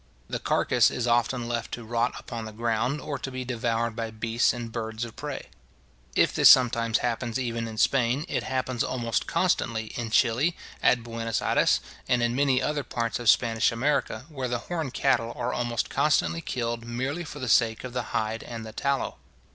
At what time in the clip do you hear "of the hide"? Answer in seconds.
17.83-18.41